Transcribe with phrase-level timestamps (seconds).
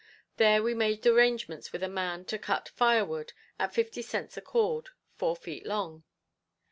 [0.37, 4.41] There we made arrangements with a man to cut fire wood, at fifty cents a
[4.41, 6.03] cord—four feet long.